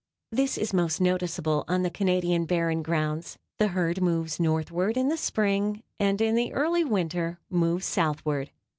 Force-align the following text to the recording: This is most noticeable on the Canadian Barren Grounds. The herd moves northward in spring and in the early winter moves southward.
This 0.31 0.57
is 0.57 0.73
most 0.73 0.99
noticeable 0.99 1.63
on 1.67 1.83
the 1.83 1.91
Canadian 1.91 2.45
Barren 2.45 2.81
Grounds. 2.81 3.37
The 3.59 3.67
herd 3.67 4.01
moves 4.01 4.39
northward 4.39 4.97
in 4.97 5.15
spring 5.15 5.83
and 5.99 6.19
in 6.19 6.33
the 6.33 6.51
early 6.53 6.83
winter 6.83 7.37
moves 7.51 7.85
southward. 7.85 8.49